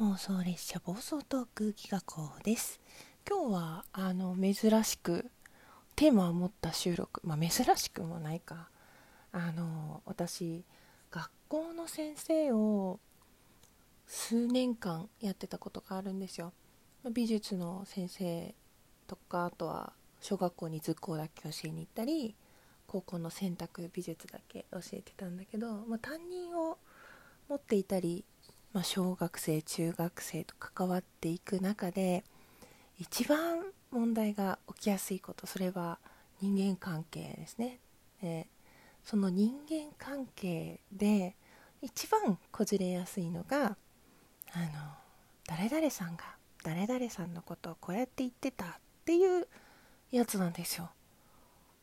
[0.00, 2.80] 妄想列車暴走トーク企画です。
[3.28, 5.30] 今日はあの珍しく
[5.94, 7.20] テーマを持った収録。
[7.22, 8.70] まあ珍しくもないか。
[9.30, 10.64] あの私
[11.10, 12.98] 学校の先生を
[14.06, 16.54] 数年間やってたことがあるんですよ。
[17.12, 18.54] 美術の先生
[19.06, 19.92] とかあとは
[20.22, 22.34] 小学校に図工だけ教えに行ったり
[22.86, 26.78] 高校の選択美術だけ教えてたんだけど、まあ、担任を
[27.50, 28.24] 持っていたり
[28.72, 32.24] まあ、小学生中学生と関わっていく中で
[32.98, 35.98] 一番問題が起きやすいことそれは
[36.40, 37.80] 人間関係ですね。
[38.22, 38.46] で
[39.04, 41.34] その人間関係で
[41.82, 43.76] 一番こじれやすいのが
[44.52, 44.66] あの
[45.46, 46.24] 誰々さんが
[46.62, 48.68] 誰々さんのことをこうやって言ってたっ
[49.04, 49.48] ていう
[50.10, 50.90] やつなんですよ。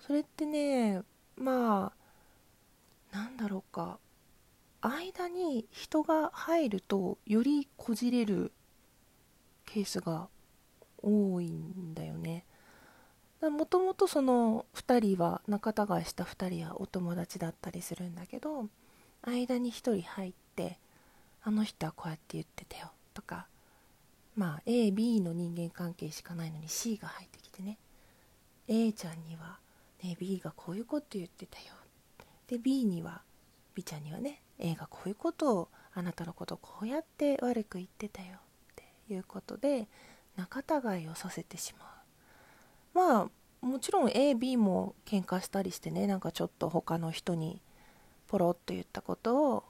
[0.00, 1.02] それってね
[1.36, 1.92] ま
[3.12, 3.98] あなんだろうか。
[4.82, 8.52] 間に人が入るとよりこじれる
[9.64, 10.28] ケースが
[11.02, 12.44] 多いんだよね。
[13.40, 18.68] もともとその2人は仲違いした2人はお友達だったりするんだけど
[19.22, 20.78] 間に1人入って
[21.42, 23.48] あの人はこうやって言ってたよとか
[24.36, 27.78] まあ AB の人間関係しかないのに C が入ってきてね。
[28.68, 29.58] A ちゃんには、
[30.04, 31.64] ね、B がこういうこと言ってたよ。
[32.46, 33.22] で B には
[33.74, 38.28] B ちゃんにはね A がこういうことをあなたのことをこうやって悪く言ってたよ。
[38.36, 38.38] っ
[38.76, 39.88] ていうことで
[40.36, 41.88] 仲違いをさせてしまう。
[42.94, 47.60] まあもちろん AB も喧嘩したりしてねなんかちょっと他の人に
[48.28, 49.64] ポロッと言ったことを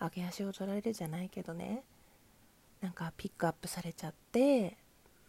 [0.00, 1.84] 上げ足を取られるじゃないけどね。
[2.80, 4.76] なんかピックアップされちゃって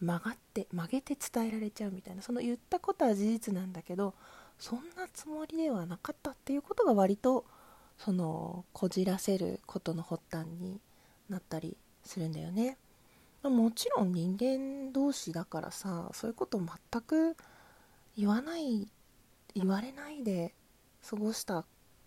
[0.00, 2.22] 曲がって曲げて伝えられちゃうみたいな。
[2.22, 4.14] その言ったことは事実なんだけど
[4.58, 7.44] そんなつもりではなかったっていうことが割と
[7.98, 10.80] そのこじらせることの発端に
[11.28, 12.76] なったりするんだよね。
[13.42, 17.36] もちろん人間同士だからさそういうこと全く
[18.16, 18.88] 言わない
[19.54, 20.54] 言われないで
[21.08, 21.64] 過ごしたっ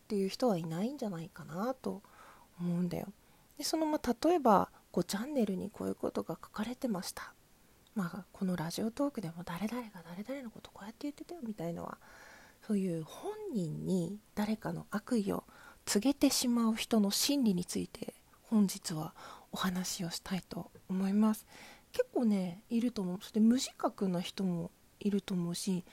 [0.07, 2.01] ていう人はいないんじゃないかなと
[2.59, 3.07] 思うんだよ。
[3.57, 7.33] でそのまあ例えば5チャンネルにこういうことが書かれてました。
[7.95, 11.97] まあこのラジオトークでも誰々が誰々のことこうやって言ってたよみたいのは
[12.65, 15.43] そういう本人に誰かの悪意を
[15.87, 18.13] 告げてしまう人の心理について
[18.49, 19.13] 本日は
[19.53, 21.47] お話をしたいと思います。
[21.93, 23.17] 結構ねいると思う。
[23.21, 25.85] そして無自覚な人もいると思うし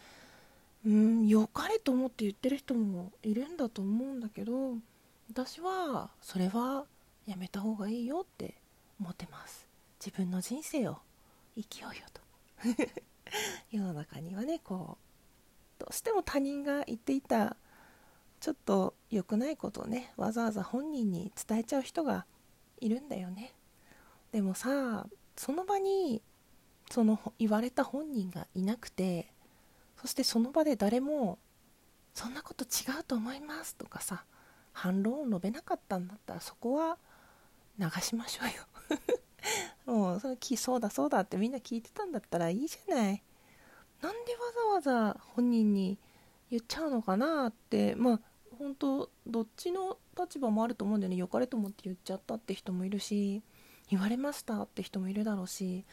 [0.85, 4.75] うん良かれと思って言ってる人もいるんだと思うんだけど
[5.31, 6.87] 私はそれは
[7.27, 8.55] やめた方がいいよって
[9.01, 9.69] 思ってます。
[10.05, 10.99] 自分の人生を
[11.57, 12.21] 生きようよと。
[13.71, 14.99] 世の中にはねこ
[15.79, 17.57] うどうしても他人が言っていた
[18.45, 22.27] ちょっと良くないことをねわざわざ本人に伝えちゃう人が
[22.79, 23.55] いるんだよね。
[24.33, 26.21] でもさその場に
[26.91, 29.33] その言われた本人がいなくて
[29.99, 31.39] そしてその場で誰も
[32.13, 34.27] 「そんなこと違うと思います」とかさ
[34.75, 36.99] 反論を述べなかったんだったらそこは
[37.79, 38.53] 流しましょうよ。
[39.91, 43.23] もうそのそうだそうだってみんな聞いてたんだったらいいじゃない。
[44.03, 45.99] なんでわざわざ本人に
[46.51, 48.21] 言っちゃうのかなってまあ
[48.65, 51.17] 本当どっちの立場もあると思うんだよね。
[51.17, 53.43] 良かれと思って言っちゃったって人もいるし
[53.91, 55.85] 言われましたって人もいるだろうし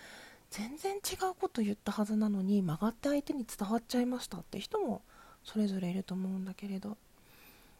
[0.52, 5.02] 全然違うこと言ったはずなのに曲がって相手に伝わっちゃいましたって人も
[5.44, 6.98] それぞれいると思うんだけれど。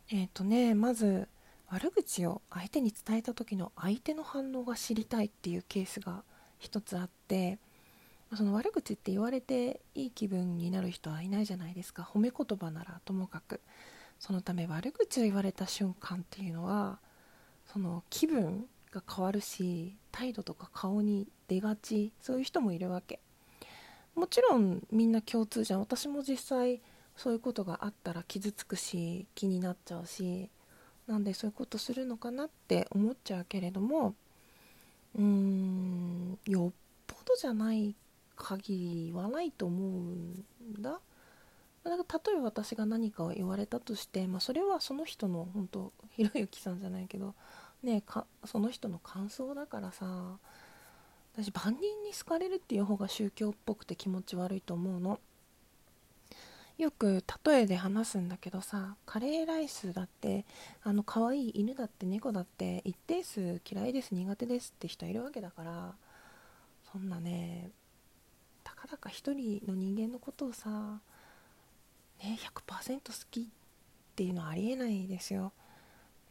[0.10, 1.30] えっ、ー、とねまず
[1.70, 6.24] 悪口を相手に伝えた時の相手の反応が知りたいっていうケースが
[6.60, 7.60] 一つあって
[8.36, 12.02] その悪口って言われていい気分になる人はいないじゃないですか。
[12.14, 13.62] 褒め言葉ならともかく。
[14.22, 17.00] そのため悪口を言われた瞬間っていうのは
[17.74, 23.20] その気分が変わるし態度とか顔に出がちそういう人もいるわけ。
[24.14, 25.80] もちろんみんな共通じゃん。
[25.80, 26.82] 私も実際
[27.16, 30.52] そういうことがあったら傷つくし気になっちゃうし
[31.08, 34.14] なんでそういうことするのかなって思っちゃうけれども
[35.16, 36.72] うーんよっ
[37.08, 37.96] ぽどじゃない
[38.36, 40.46] 限り言わないと思うん
[40.80, 41.00] だ。
[41.84, 47.34] 例えば私が何かを言われたとして、まあ、それはその人の本当ひろゆきさんじゃないけど
[47.82, 50.38] ねかその人の感想だからさ
[51.34, 55.20] 私万人に好かれるっていう方が宗教っぽくて気持ち悪いと思うの。
[56.78, 60.46] よく例えで話すんだけどさカレーライスだって
[60.82, 65.94] あの可愛い犬だって猫だって一定数嫌いです苦手ですって人いるわけだから
[66.92, 67.70] そんなね
[68.64, 71.02] たかだか一人の人間のことをさ
[72.24, 73.44] ね、100%好きっ
[74.16, 75.52] ていうのはありえないですよ。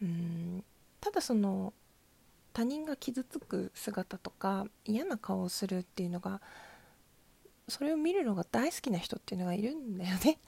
[0.02, 0.64] うん。
[1.00, 1.72] ただその
[2.52, 6.40] 他人が傷つく姿とか嫌な顔をするっていうのが
[7.69, 10.38] それを見るのが大好きな人っていうのがいるんだよね。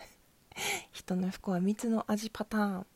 [0.92, 2.86] 人の不幸は蜜の味パターン。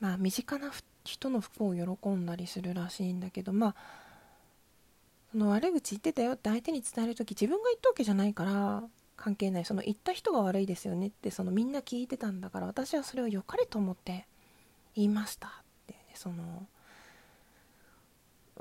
[0.00, 0.72] まあ身近な
[1.04, 3.76] 人の不幸を喜んだりするらしいんだけどまあ
[5.30, 8.84] その悪口言ってたよって相手に伝える時自分が言ったわけじゃないから
[9.16, 9.64] 関係ない。
[9.64, 14.26] その言った人が悪いですよねってそのみんな聞いてたんだから私はそれを良かれと思って
[14.94, 15.48] 言いました。
[15.48, 15.50] っ
[15.86, 16.66] て、ね、その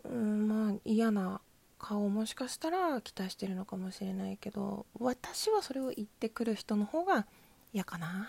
[0.03, 1.41] うんまあ嫌な
[1.79, 7.25] 顔もしかしたら期待してるのかもしれないけど私はそれを言ってくる人の方が
[7.73, 8.27] 嫌かな。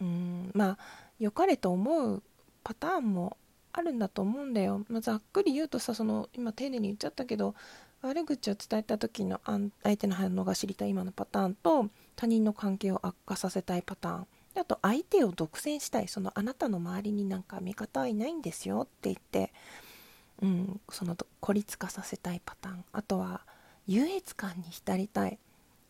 [0.00, 0.78] うんまあ
[1.18, 2.22] 良かれと思う
[2.64, 3.36] パターンも
[3.72, 7.54] あるんだと思うんだよ、まあ、ざっくり言うとさその今丁寧に言っちゃったけど
[8.02, 9.40] 悪口を伝えた時の
[9.82, 14.26] 相手の反応が知りたい今のパターンと他人の関係を悪化させたいパターン。
[14.54, 19.50] あと相手を独占したいそのあなたの周りになんか味方はいないんですよって言って、
[20.42, 22.84] うん、その孤立化させたいパターン。
[22.92, 23.42] あとは
[23.86, 25.38] 優越感に浸りたい、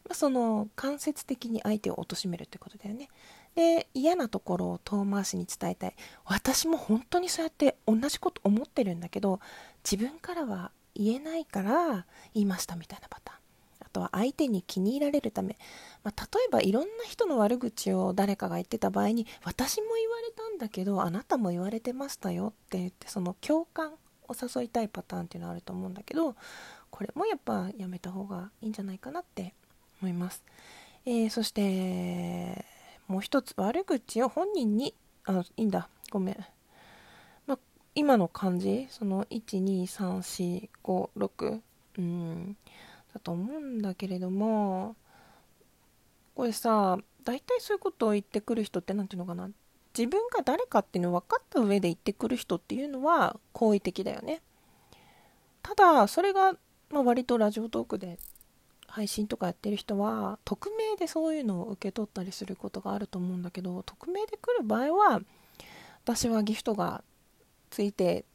[0.05, 3.09] まあ、その間接的に相手を貶めるってことだよね。
[3.55, 5.95] で嫌なところを遠回しに伝えたい。
[6.25, 9.41] 私も本当にそうやって同じこと思ってるんだけど
[9.83, 13.39] 自分からは言えないから言いましたみたいなパターン。
[13.81, 15.59] あとは相手に気に入られるため、
[16.03, 23.93] まあ、例えばいろんな人の悪口を誰かが言ってた場合に私も言われたんだけどあなたも言われてましたよって言ってその共感
[24.29, 26.37] を誘いたいパターンっていうのはあると思うんだけど
[26.91, 29.53] これもやっぱやめた方がいいんじゃないかなって
[30.01, 30.43] 思います、
[31.05, 32.65] えー、そして
[33.09, 34.95] もう一つ悪口を本人に
[35.25, 35.89] あいいんだ。
[36.11, 36.37] ごめん。
[37.95, 41.61] 今の漢字その123456
[41.99, 42.57] うん。
[43.13, 44.97] だと思うんだけれども
[46.35, 49.51] これさ大体そういうことを言ってくる人って何ていうのかな？
[49.97, 54.41] 自分が誰かっていうの分かった上で言ってくる人っていうのは好意的だよね。
[55.63, 56.55] ただそれが、
[56.91, 58.19] まあ、割とラジオトークで
[58.89, 65.21] 配信とかやってる人は匿名でそういうのを受け取ったりすることがあると思うんだけど匿名で来る場合は
[66.05, 67.05] 私はギフトが
[67.73, 68.27] ついて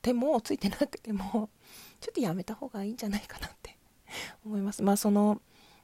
[0.00, 1.50] てもついてなくても
[2.00, 3.78] ちょっとやめた方がいいんじゃないかなって
[4.44, 4.82] 思います。
[4.82, 5.40] まあその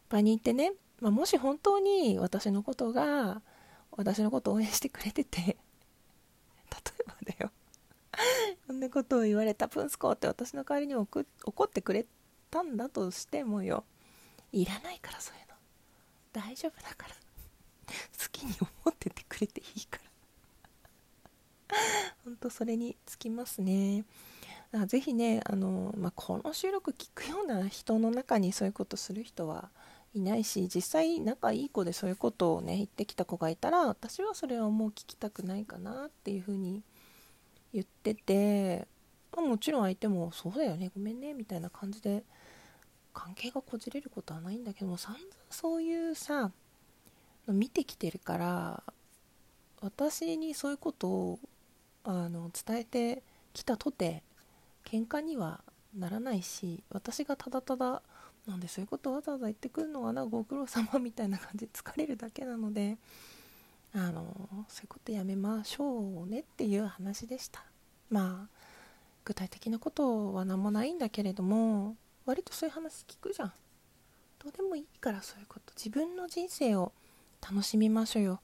[0.09, 3.43] 場に行ってね、まあ、もし本当に私のことが
[3.93, 5.57] 私のことを応援してくれてて 例
[7.01, 7.53] えばだよ。
[8.67, 11.25] こんなことを言われたプンスコって私の代わりに怒
[11.65, 12.07] ってくれ
[12.51, 13.85] たんだとしてもよ。
[14.53, 15.55] いらないからそういうの。
[16.33, 17.15] 大丈夫だから。
[17.15, 20.10] 好きに思っててくれていいから。
[22.41, 24.05] 当それにつきますね。
[24.87, 29.69] ぜひねあの、まあ、この収録聞くような人の中にそういうことする人は
[30.15, 36.83] いないし実際仲いい子でそういうことをね言ってきた子がいたら私はそれはもう聞きたくないかなっていうふうに
[37.73, 38.87] 言ってて、
[39.37, 42.23] まあ、もちろん相手もそうだよねごめんねみたいな感じで
[43.13, 46.53] 関係がこじれることはないんだけども散々そういうさ
[47.49, 48.83] 見てきてるから
[49.81, 51.39] 私にそういうことを
[52.05, 54.23] あの伝えてきたとて
[54.85, 55.61] 喧嘩には
[55.97, 58.03] ならないし私がただただ
[58.47, 62.97] なんでそういうことわざわざ言ってくるのかなご苦労様みたいな感じで疲れるだけなので
[63.93, 67.65] あのそういうことやめましょうねっていう話でした。
[68.09, 68.61] まあ
[69.25, 73.53] 具体的なことは何もないんだけれども割とそういう話聞くじゃん。
[74.43, 75.73] どうでもいいからそういうこと。
[75.77, 76.93] 自分の人生を
[77.43, 78.41] 楽しみましょうよ。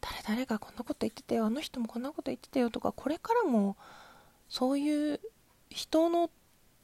[0.00, 3.76] 誰々がこんなこと言ってたよあの人もこんなこと言ってたよとかこれからも
[4.48, 5.20] そういう
[5.68, 6.30] 人の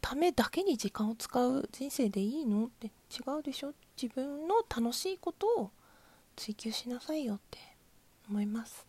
[0.00, 2.90] ためだけに時間を使う人生でいいのって違
[3.38, 3.73] うでしょ？
[4.00, 5.70] 自分の楽しいことを
[6.37, 7.58] 追求しなさいよって
[8.28, 8.87] 思います。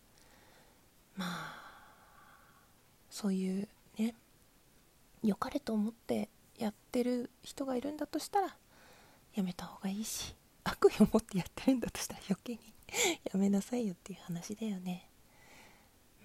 [1.15, 1.55] まあ
[3.10, 3.67] そういう
[3.98, 4.13] ね
[5.24, 6.29] 良かれと思って
[6.60, 8.55] やってる人がいるんだとしたら
[9.34, 10.36] やめた方がいいし。
[10.69, 12.59] 悪意を持ってやってるんだとしたら余計に
[13.31, 15.09] やめなさいよっていう話だよね。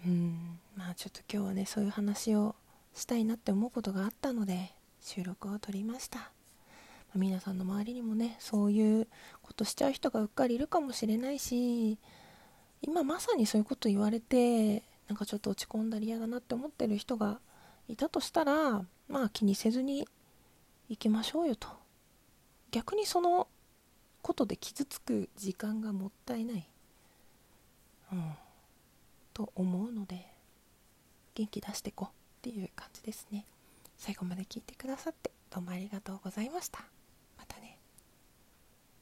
[0.04, 0.58] うん。
[0.76, 2.54] まあちょっと今日はねそういう話を
[2.94, 6.26] したいなって思うことがあったので収録を撮りました、ま
[7.16, 9.08] あ、皆さんの周りにもねそういう
[9.42, 11.98] ことしちゃう人がうっかりいるかもしれないし
[12.82, 17.40] 今まさにそういうこと言われてなんかちょっと落ち込んだり嫌だなって思ってる人が
[17.88, 20.06] いたとしたらまあ気にせずに
[20.88, 21.68] 行きましょうよと。
[22.70, 23.48] 逆にその
[24.22, 26.68] ことで傷つく時間がもったいない、
[28.12, 28.32] うん、
[29.34, 30.26] と思うので
[31.34, 32.12] 元気出してこっ
[32.42, 33.44] ていう感じですね。
[33.98, 36.84] 最後まで聞いてくださってどうもありがとうございました